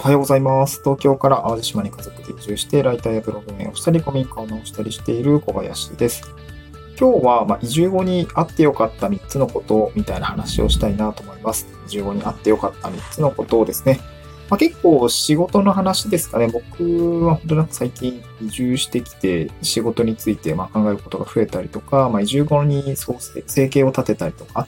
[0.00, 0.80] おはようございます。
[0.82, 6.22] 東京から淡路島に家族で移住して、ライターやブログ名をしたり、コミックを直したりしている小林です。
[6.98, 11.66] 今日は、まあ、移住後にあってよかった3つのことみたいな話をしたいなと思います。
[11.88, 14.00] 移住後にあってよかった3つのことをですね。
[14.48, 16.48] まあ、結構仕事の話ですかね。
[16.48, 24.66] 僕は本当なんか最近移住してきて仕事についてまあ考えることが増えたりとか、まあ、移住後にそう生計を立てたりとか、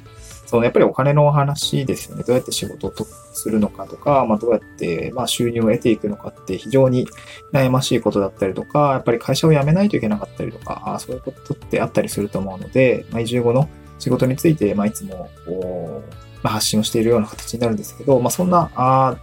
[0.53, 2.25] そのやっぱりお金の話ですよね。
[2.25, 2.93] どうやって仕事を
[3.33, 7.09] するのかとか、まあ、どうやってまあ収入を得ていくのかって非常に
[7.55, 13.67] 悩ましいことだったりとか、やっぱり会社を辞めないといけなかったりとか、そういうことってあったりすると思うので、まあ、移住後の
[13.99, 19.17] 仕事について、まあ、いつもこうまあ、発信をしているような形になるんですけど、まあ、そんな、あ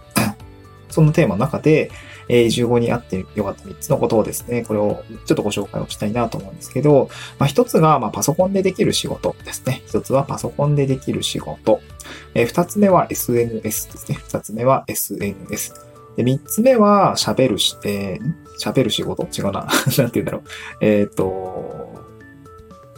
[0.90, 1.90] そのテーマの中で、
[2.28, 7.08] えー、移住後にあってよかった3つのことをですね、これをちょっとご紹介をしたいなと思うんですけど、
[7.38, 9.82] まあ、1つが、ま、パソコンでできる仕事ですね。
[9.88, 11.80] 1つはパソコンでできる仕事。
[12.34, 14.18] えー、2つ目は SNS ですね。
[14.28, 15.90] 2つ目は SNS。
[16.16, 18.20] で、3つ目は喋るし、えー、
[18.60, 19.26] 喋る仕事？
[19.36, 19.66] 違うな。
[19.98, 20.42] なんて言うんだろう。
[20.80, 22.04] えっ、と、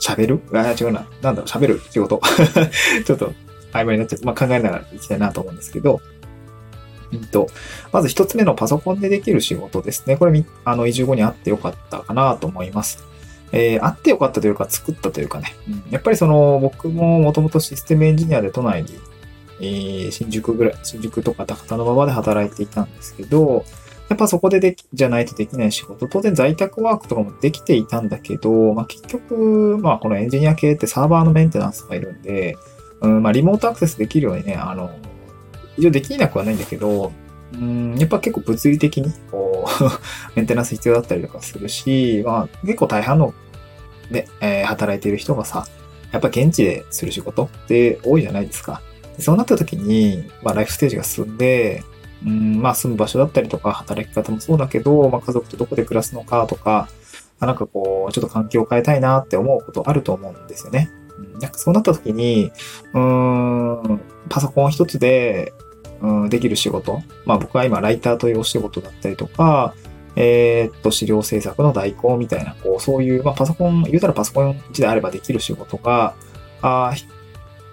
[0.01, 0.41] 喋る？
[0.53, 1.07] あ、違うな。
[1.23, 2.21] なんだろう、喋る仕事。
[3.07, 3.33] ちょっと
[3.73, 6.01] 曖昧になっちゃって、まあ、考えながらいきたいなと思うんですけど、
[7.13, 7.49] うんと、
[7.93, 10.17] まず一つ目のパソコンでできる仕事ですね。
[10.17, 13.05] これ、あの、移住後にあってよかったかなと思います。
[13.53, 15.55] えー、あってよかったというか、作ったというかね。
[15.69, 18.89] うん、やっぱりその、僕ももともとシステムエンジニアで都内に、
[19.61, 23.65] えー、新宿ぐらい、新宿とか高田の馬場で働いていたんですけど、
[24.09, 32.57] やっぱそこででき、じゃないとできない仕事、当然在宅ワークとかもできていたんだけど、まあ結局、まあこのエンジニア系ってサーバーのメンテナンスがいるんで、
[33.01, 34.91] うん、まあリモートアクセスできるようにね、あの、
[35.77, 37.13] 一応できなくはないんだけど、
[37.55, 39.85] うん、やっぱ結構物理的に、こう
[40.37, 43.35] メンテナンス必要だったりとかするし、まあ結構大半の
[44.11, 45.67] ね、えー、働いてる人がさ、
[46.13, 48.81] やっぱ現地でする仕事って多いじゃないですか。
[49.19, 51.83] そうなった時に、まあライフステージが進んで、
[52.25, 56.89] うん、まあ住む場所だったりとか、働き方もそうだけど、まあ家族とどこで暮らすのかとか、
[57.41, 60.91] なんかこう、ちょっと環境を変えたいなって思うことあると思うんですよね。
[61.41, 62.53] なんかそうなった時に、
[62.93, 65.53] うん、パソコン一つで、
[66.01, 67.03] うん、できる仕事。
[67.25, 69.75] まあ僕は今ライターというお仕事だったりとか、
[70.17, 76.15] えー、っと、資料制作の代行みたいな、こう、そういう、まあパソコン、言うたらパソコン1台あればできる仕事が、
[76.61, 76.95] ああ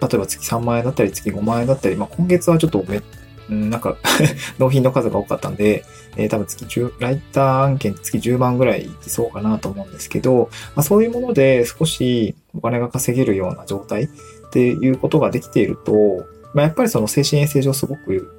[0.00, 3.02] 例えば月3万円だったり月5万円だったり、まあ今月はちょっとめ、
[3.50, 3.96] うん、なんか
[4.58, 5.84] 納品の数が多かったんで、
[6.16, 14.08] えー、多分月10、ライター案件月10万ぐらいいきそうかなと思うんですけど、まあそういうもので少しお金が稼げるような状態っ
[14.52, 18.32] ていうことができていると、まあ、やっぱりその精神衛生上すごく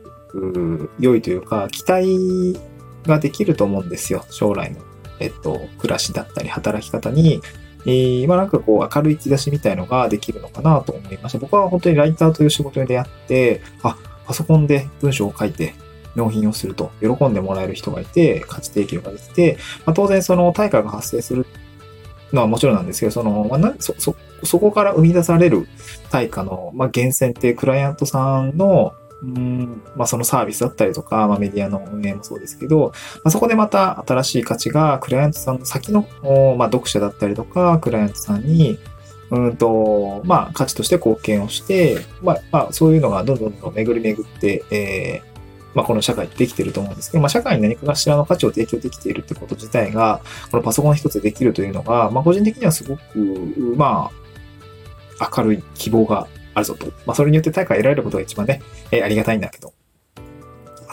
[1.00, 2.60] 良いというか、期待
[3.06, 4.26] ができると思うんですよ。
[4.30, 4.80] 将来の、
[5.20, 7.42] えっと、暮らしだったり働き方に、
[7.86, 11.40] えー、まあなんかこう明るい兆しみたいのができるのかなと思いました。
[11.40, 15.74] 僕は本当にライターという仕事に出会って、あ、パソコンで文章を書いて
[16.16, 21.46] 納品をすると喜んでもらえる人がいて、価値提供ができて、まあ、当然その対価が発生する
[22.34, 25.68] のはもちろんなんですけど、その、まあ、そ、そ、そこから生み出される
[26.10, 28.94] 対価の、まあ、源泉ってクライアントさんの、
[29.24, 32.92] うん、まあ、そのサービスだったりとか、まあ、メディアの運営もそうですけど、
[33.24, 36.08] まあ、そこでまた新しい価値がクライアントさんの先の、
[36.58, 38.80] まあ、読者だったりとか、クライアントさんに、
[39.30, 45.22] うんと、まあ、価値として貢献をして、まあ、まあ、そういうのがどんどんどん巡り巡って、え、
[45.74, 50.22] まあ、この社会ってできてると思うんですけど、まあ、社会に何かがしらの価値を提供できているってこと自体が、
[50.52, 53.20] このパソコン一つでできるというのが、まあ、個人的にはすごく、
[53.78, 54.12] ま
[55.20, 56.88] あ、明るい希望があるぞと。
[57.06, 58.62] まあ、それによって対価を得られることが一番ね、
[58.92, 59.74] えー、ありがたいんだけど、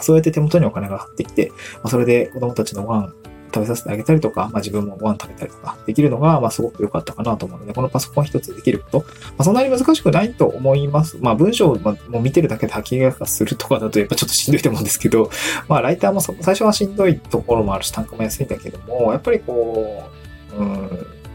[0.01, 3.13] そうやって手元にお金が入ってきて、まあ、それで子供たちのご飯
[3.53, 9.05] 食べさせてあげたりとか、まあ、自分もご飯食べたりとかできるのが、まあ、すごく良かったかなと思うので、このパソコン一つできること、ま
[9.39, 11.17] あ、そんなに難しくないと思います。
[11.19, 11.75] まあ、文章
[12.09, 15.29] も見てるだけで吐き気がするとかだとやっぱちょっとしんどいと思うんですけど、
[15.67, 20.09] まあ、ライターも最初はしんどいところもあるし、単価も安いんだけども、やっぱりこ
[20.57, 20.89] う、うん、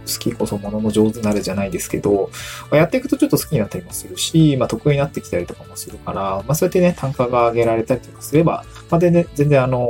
[0.07, 2.31] 好きこそものの上手なれじゃないですけど、
[2.73, 9.89] やっていくとちょっと好きになったりもするし、まあ、得意になってきたりとかもするから、まあ、そうやってね、単価が上げられたりとかすれば、まあ、全然、全然あの、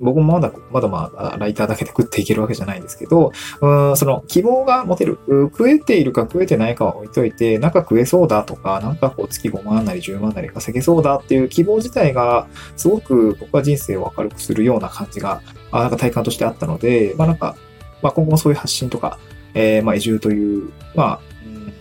[0.00, 5.18] 僕もまだ、まだまあ、ライターだけで食っていけるわけじゃないんですけど、うん、その希望が持てる。
[5.52, 17.56] 食えているか食えてないかは置いといて、なんか食えそうだとか、なんかこう月5万なり10万なり稼げそうだっていう希望自体が、すごく僕は人生を明るくするような感じが、あなんか体感としてあったので、まあなんか、
[18.02, 19.18] まあ今後もそういう発信とか、
[19.54, 21.72] えー、まあ移住という、まあ、うん、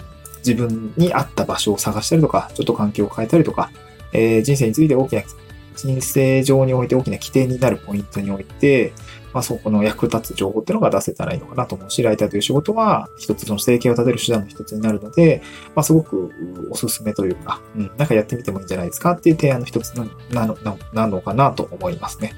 [0.45, 3.71] 自分に合った場所を探したりとか、ちょっと環境を変えたりとか、
[4.13, 5.24] えー、人生について大きな
[5.75, 8.94] 人生上において大きな規定になるポイントにおいて、
[9.34, 15.42] まあ、そこの役立つ情報っていうのが出せたらいいのかなと思うし、ライターという仕事は一つの生計を立てる手段の一つになるので、
[15.75, 16.31] まあ、すごく
[16.70, 19.94] おすすめというか、うん、なんかやってみてもいいんじゃないですかっていう提案の一つ
[20.31, 20.58] なの
[20.94, 22.34] なのかなと思いますね。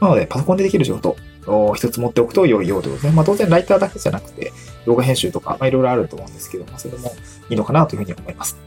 [0.00, 1.16] なので、パソコンでできる仕事
[1.46, 3.16] を一つ持っておくと良いようでございます。
[3.16, 4.52] まあ、当然ライターだけじゃなくて、
[4.86, 7.12] 動画編集とか、まあ、いろいろあると思うんですけど、まあ、それも
[7.48, 8.58] いいのかなというふうに思います。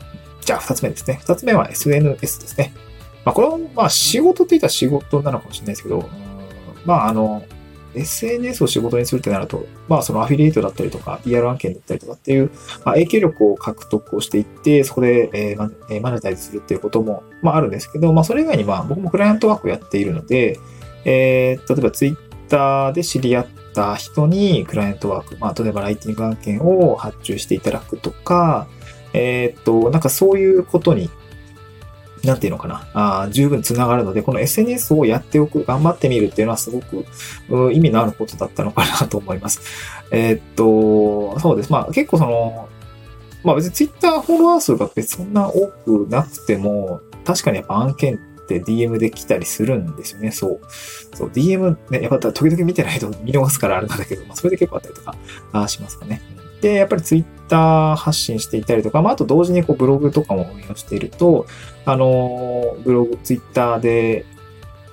[0.42, 1.20] じゃあ、二つ目ですね。
[1.22, 2.74] 二つ目は SNS ですね。
[3.26, 6.10] まあ、これは、まあ、仕事って言ったら仕事なのかもしれないですけど、
[6.86, 7.44] まあ、あの、
[7.96, 12.52] SNS を仕事にするってなると、まあそのアフィリエイトだったりとか、PR 案件だったりとかっていう、
[12.84, 20.60] まあ、影響力を獲得をしていって、そこで、えー、マネタイズするっていうことも、まああるんですけど、まあそれ以外にまあ僕もクライアントワークをやっているので、
[21.06, 28.68] えー、例えば Twitter で知り合った人にクライアントワーク、まあ例えばライティング案件を発注していただくとか、
[29.14, 31.10] えー、っと、なんかそういうことに
[32.24, 37.06] なんていうのかな、あ十分つながるので、この SNS をやっておく、頑張ってみるっていうのはすごく
[37.74, 39.62] 意味のあることだったのかなと思います。
[40.12, 41.72] えー、っと、そうです。
[41.72, 42.70] まあ結構その、
[43.44, 50.32] まあ別に Twitter フォロワー数が別にそんな多くなくても、確かにやっぱ案件って DM で来たりするんですよね。
[50.32, 50.60] そう。
[51.16, 55.16] そう、DM ね、やっぱ時々見てないと見逃すからあれなんだけど、まあそれで結構あったりとか
[55.52, 56.22] あしますかね。
[56.62, 57.02] で、やっぱり
[57.48, 61.46] Twitter 発信していたりとか、まああと同時にこうブログとかも運用していると、
[61.86, 64.26] あの、ブログ、ツイッターで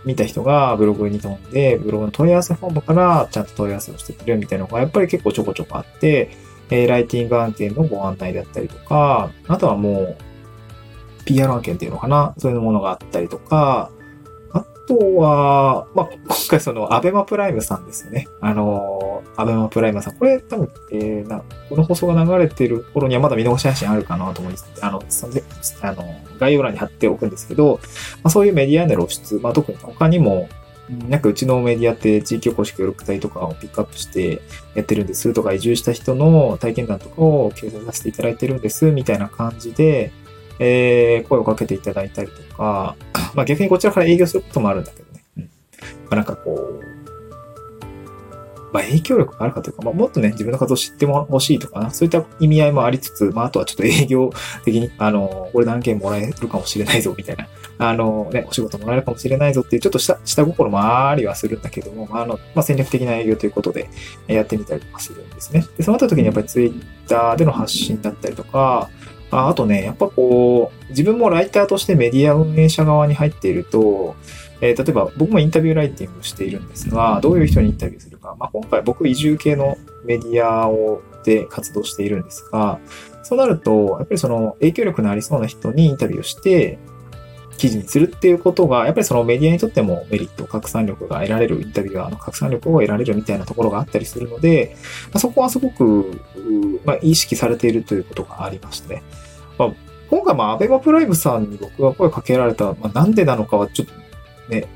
[0.04, 6.30] 見た人がブログに飛んで、ブログの問い合わせフォームからちゃんと問い合わせをしてくれるみたいなのがやっぱり結構ちょこちょこあって、
[6.70, 10.16] えー、ライティング案件のご案内だったりとか、あとはもう、
[11.24, 13.90] PR 案件っていうのかなそういうものがあったりとか、
[14.90, 18.26] とは、まあ、今回その、アベマプライムさんですよね。
[18.40, 20.16] あの、アベマプライムさん。
[20.16, 24.68] これ多分、えー、な、この放送が流れてる頃にはまだ見逃し配信あるかなと思います。
[24.82, 25.44] あの、そで
[25.82, 26.04] あの
[26.40, 27.78] 概要欄に貼っておくんですけど、
[28.24, 30.48] まあ、そういうメディアの露出、まあ、特に他にも、
[31.08, 34.42] なんかうちのメディアって地域おこし協力隊とかをピックアップして
[34.74, 40.10] やってるんですとか、移住した人の体験談とかを掲載させていただいてるんですみたいな感じで、
[40.58, 42.96] えー、声をかけていただいたりとか、
[43.34, 45.24] まあ逆にこちらから営業することもあるんだけどね。
[45.38, 45.50] うん。
[46.10, 46.90] まなんかこう、
[48.72, 54.30] まあ影響力があるかというか、まあもっとね、自分の活動を知っても欲しいとかな、そういった意味合いもありつつ、まああとはちょっと営業
[54.64, 57.48] 的に、あの、これ何件もらえるかもしれないぞ、みたいな、
[57.78, 63.88] あのね、お仕事もらえるかもしれないぞっていう、ちょっと下、下心もありはするんだけども、まああの、まあ戦略的な営業ということで、
[64.28, 65.66] やってみたりとかするんですね。
[65.76, 68.88] で、そうなった時にやっぱりツイッターでの発信だったりとか、
[69.30, 74.16] ああとね、やっぱこう、自分もライターとしてメディア運営者側に入っていると、
[74.60, 78.36] えー、例えば僕もインタビューライティングをしているんですが、どういう人にインタビューするか。
[78.38, 82.78] まあ、今回僕移住系のメディアをで活動しているんですが、
[83.22, 86.78] そうなると、やっぱりその影響力のありそうな人にインタビューをして、
[87.60, 94.76] 記事にするっていうことが、やっぱりそのメディアにとってもメリット、拡散力が得られる、インタビュアーの拡散力を得られるみたいなところがあったりするので、
[95.08, 96.22] まあ、そこはすごく、
[96.86, 99.02] まあ、意識されているということがありまして、
[99.58, 99.72] まあ、
[100.08, 103.92] 今回、まあ、アベマプライムさんに僕が声かけられた、まあ、なんでなのかはちょっと
[104.50, 104.66] ね、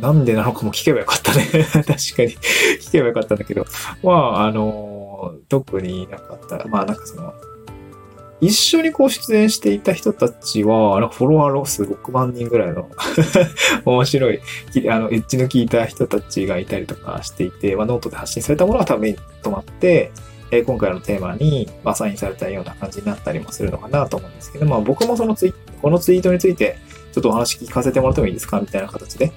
[0.00, 1.44] なんでなのかも聞けばよかったね。
[1.72, 1.98] 確かに
[2.80, 3.66] 聞けばよかったんだけど、
[4.02, 6.66] まあ、あの、特になかった。
[6.66, 7.34] まあ、なんかその、
[8.40, 12.88] 一緒にこう出演していた人たちは、なんかフォロワーロス6万人ぐらいの
[13.84, 14.40] 面白い、
[14.90, 20.10] あの、エッジの効いた人たちがいたりとかしていて、まあ、ノートで発信されたものが多分目に留まって、
[20.50, 26.78] え、今回のテーマにアサインされたような感じになったりもするのかなと思うんですけど、まあ僕もそのツイこのツイートについて
[27.12, 29.32] ちょっとお話聞かせてもらってもいいですかみたいな形で、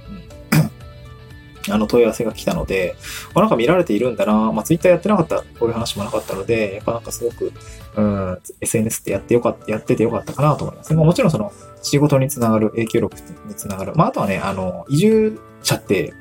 [1.69, 2.95] あの問い合わせが来たので、
[3.33, 7.51] まあ、なんか見られているんだな、まあツイッターやってなかった、こういう話もなかったので、やっぱなんかすごく、
[7.95, 10.93] うん、SNS ってやってよかった、やっててよかったかなと思います。
[10.93, 13.15] まあもちろんその仕事につながる、影響力
[13.47, 13.93] につながる。
[13.95, 16.13] まああとはね、あの、移住者って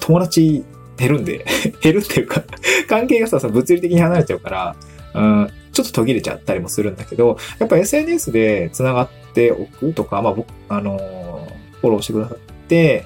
[0.00, 0.64] 友達
[0.96, 1.44] 減るんで
[1.82, 2.42] 減るっていうか
[2.88, 4.76] 関係がさ、物理的に離れちゃうから、
[5.14, 10.98] うん、ちょっと途切れちゃったりもするんだけど、やっぱ SNS で繋がっておくとか、まあ僕、あの、
[11.80, 13.04] フォローしてくださって、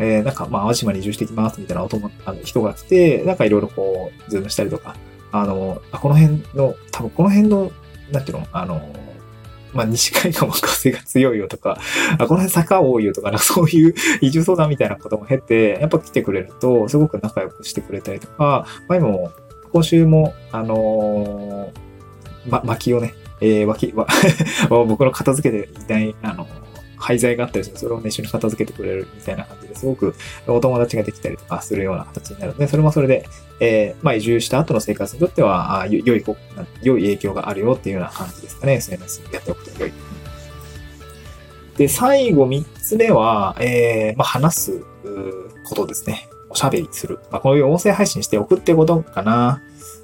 [0.00, 4.96] えー、なんか、まあ、淡島に移住してきますみたいなお友あの人が来て、なんかいろいろこう、ズームしたりとか、
[5.30, 7.70] あの、あこの辺の、多分この辺の、
[8.10, 8.80] なんていうの、あの、
[9.74, 11.78] まあ、西海岸は風が強いよとか、
[12.14, 19.30] あこの辺坂多いよとか、なそういう移住相談みたいなことも経て、やっぱ来てくれると、すごく仲良くしてくれたりとか、前も、
[19.70, 24.06] 今週も、あのー、ま、薪をね、えー、脇、わ
[24.86, 26.69] 僕の片付けていない、あのー
[27.00, 30.14] 廃材があったりするそれをね、一緒に片付けてくれるみたいな感じですごく
[30.46, 33.26] お友達ができたりとかするような形になるので、それもそれで、
[33.60, 36.24] えー、まあ移住した後の生活にとっては、良い、
[36.82, 39.92] 良い影響があるよっていうような感じですかね、SNS やっておくと良い。
[41.76, 44.80] で、最後三つ目は、えー、まあ話す
[45.64, 46.28] ことですね。
[46.50, 47.20] おしゃべりする。
[47.30, 49.62] まあ、こういう音声配信しておくってことかな。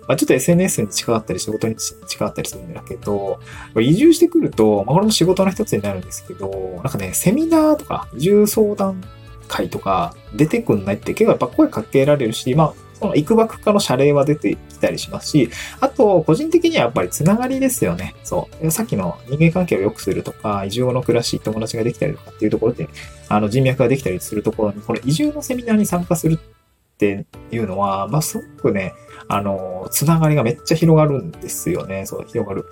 [0.08, 3.40] まあ、ちょっと SNS に近かったり仕事に近かったりするんだけど、
[3.78, 9.02] 移住してくると、まあ、これも仕事の一つになるんですけど、なんかね、セミナーとか移住相談
[9.48, 18.14] 会とか出てくんないって結構やっぱ声かけられるし、まあ、その、いくばくかの謝礼は出てきたりしますし、あと、個人的にはやっぱりつながりですよね。
[18.24, 18.70] そう。
[18.70, 22.88] さっきの人間関係を良くするとか、移住後の暮らし、友達ができたりとかっていうところで、
[23.28, 28.94] あの、人脈ができたりするところに、これ移住のセミナーに参加するっていうのは、まあ、すごくね、
[29.28, 32.06] あの、つながりがめっちゃ広がるんですよね。
[32.06, 32.66] そう、広がる。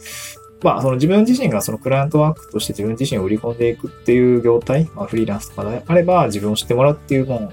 [0.62, 7.52] まあ、その自分自身がそのクライアントワークとして自分自身を売り込んでいくっていう業態、まあ、フリーランスとかであれば自分を知ってもらうっていうもん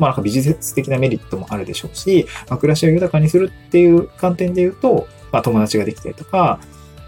[0.00, 6.58] まあなんかビジネス的なメリットもあるでしょうし、まあ、暮らしを豊かにするっていう観点で言うと、まあ友達ができたりとか、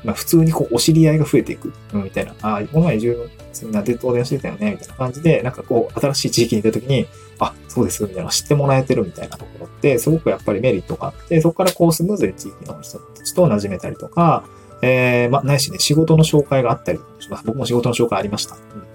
[0.04, 7.06] まあ普通にこうお知り合いが増えていく、みたいな、ああ、この前重要セミナーで東電してたよね、みたいな感じで、なんかこう新しい地域に行った時に、
[7.38, 14.44] あ、そうです、みたいな知ってもらえてるみたいなところって、すごくやっぱりメリットがあって、そこからこうスムーズに地域の人たちと馴染めたりとか、
[14.82, 17.44] えー、まあ、ないしね、仕事の紹介があったりします。
[17.46, 18.56] 僕も仕事の紹介ありました。
[18.56, 18.92] うん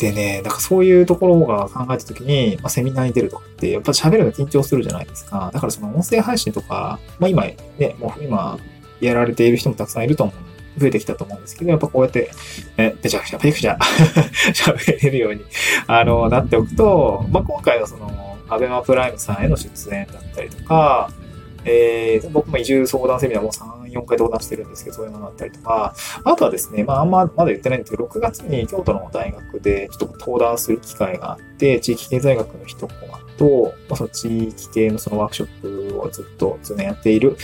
[0.00, 5.50] でね、なんかそういうところが考えたときに、まあ、セミナーに出るとかって、やっぱ喋るの緊張するじゃないですか。
[5.52, 8.58] だからその音声配信とか、まあ今ね、もう今
[9.02, 10.49] やられている人もたくさんいると思うん。
[10.78, 12.30] 増えてきたと思うんですけど、やっぱこうやって、
[12.76, 15.44] え、ぺちゃくちゃ、ぺちゃくちゃ喋れるように、
[15.86, 21.10] あの、なっておくと、まあ今回はその、アベマプライムさんへの出演だったりとか、
[21.64, 37.36] えー、僕も移住相談セミナーも3、4回登壇してるんですけど、そういうものがあったりとか、あとはですね、まああんままだ言ってないんですけど、6月に京都の大学でちょっと登壇する機会があって、地域経済学の一コマと、まあ、その地域系のそのワークショップをずっと常年やっている、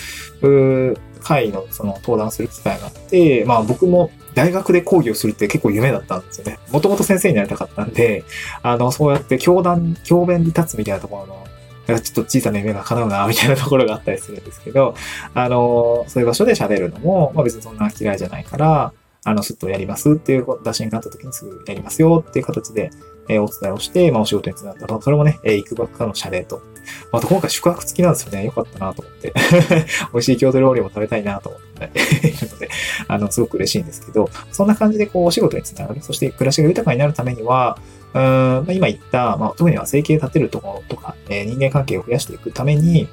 [1.27, 6.59] 会のその登壇する機会があって、まあ僕も大学で講義をするって結構夢だったんですよね。
[6.71, 8.25] もともと先生になりたかったんで、
[8.63, 11.47] あの、そうやって教団、教鞭に立つみたいなところの
[11.87, 14.95] なんかちょっと小さな夢が叶うな、みたいなところがあったりするんですけど、
[15.35, 18.93] あの、そういう場所で喋るのも、まあ別にそんな嫌いじゃないから、
[19.25, 22.91] あの、すっとやりますっていう打診があった時にすぐやりますよっていう形で、
[23.29, 25.01] え、お伝えをして、まあお仕事につながったと。
[25.01, 26.63] それもね、え、行くばくかの謝礼と。
[27.13, 28.45] また今回宿泊付きなんですよね。
[28.45, 29.33] よかったなと思って。
[30.13, 32.69] 美味しい京都料理も食べたいなと思って いるので、
[33.09, 36.03] あの、すごく嬉しいんですけど、そんな感じでこうお仕事につながる。
[36.03, 37.79] そして暮らしが豊かになるためには、
[38.15, 43.09] うんまあ、今言った、まあ、特には生計立てるところとか、えー、人間関係を増やしていくために、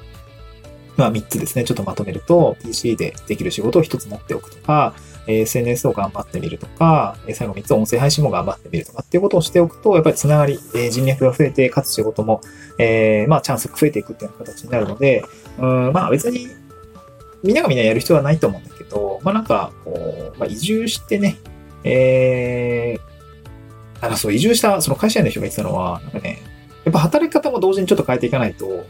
[0.96, 4.94] まあ3つですね、ちょっとまとめると、PC でできる仕事を1つ持っておくとか、
[5.26, 10.58] SNS を頑張ってみるとか、最後3つ音声配信も頑張ってみるとかっていうことをしておくと、やっぱりつながり、
[10.90, 12.40] 人脈が増えて、かつ仕事も、
[12.78, 15.24] えー、まあチャンスが増えていくっていう形になるので、
[15.58, 16.48] うん、まあ別に、
[17.42, 21.38] みんながみんなやる必要はないと思うんだけど、まあなんか、こう、まあ移住してね、
[21.84, 26.42] えー、あの、そう、移住した、その会社員の人が言ってたのは、なんかね、
[26.84, 28.84] やっぱ働き方も同時にちょっと変えていかないと、ちょ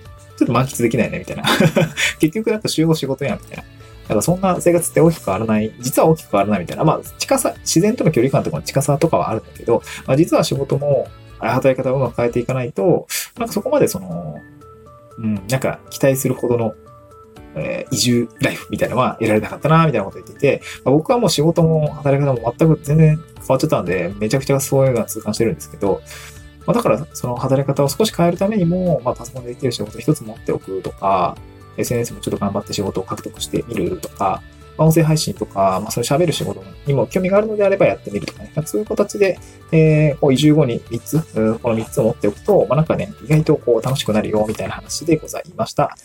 [0.44, 1.44] っと満喫できないね、みたいな。
[2.18, 3.64] 結局なんか週5仕事やん、みたいな。
[4.08, 6.84] だかそんな生活って大きく変わらない、実は大きく変わらないみたいな。
[6.84, 11.08] まあ、近さ、自然との距離感とかの近さとかはあるんだけど、まあ実は仕事も、
[11.38, 13.06] 働き方をうまく変えていかないと、
[13.38, 14.38] なんかそこまでその、
[15.18, 16.74] うん、なんか期待するほどの
[17.56, 26.02] えー、移住ライフみたいなのは得られなかったな、みたいなこと言っていて、まあ、僕はもう仕事も働き方も全く全然変わっちゃったんで、めちゃくちゃそういうのは痛感してるんですけど、
[26.66, 31.36] まあ、だから、その働き方を少し変えるためにも、まあ、パソコンでできる仕事一つ持っておくとか、
[31.76, 34.42] SNS もちょっと頑張って仕事を獲得してみるとか、
[34.76, 39.38] まあ、音声配信とか、まあ、そういう喋る仕事にも興味があるのであればやってみるとかね、そういう形で、
[39.72, 45.96] えー、こう移住後に3つ、この3つを持っておくと、まあ、なんかね、意外とこう楽しくなるよ、みたいな話でございました。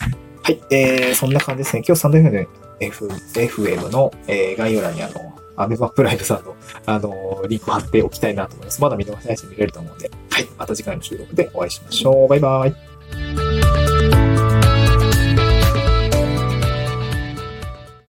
[0.43, 1.83] はい、えー、そんな感じですね。
[1.85, 2.47] 今日サンド FM,
[2.79, 8.81] F FM の、えー、概要欄にあの、アメバプライムさんの、あの、リンクを貼っておきたいなと思います。
[8.81, 12.27] まだ見逃し配信見れると思うんで、はい、また次回の収録でお会いしましょう。
[12.29, 13.48] バイバイ。